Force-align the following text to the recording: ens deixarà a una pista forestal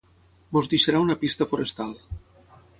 ens 0.61 0.69
deixarà 0.71 1.01
a 1.03 1.07
una 1.09 1.17
pista 1.25 1.49
forestal 1.53 1.95